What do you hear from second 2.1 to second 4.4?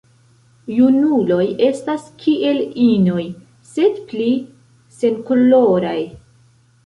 kiel inoj, sed pli